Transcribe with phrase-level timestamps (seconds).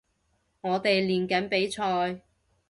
[0.61, 2.23] 我哋練緊比賽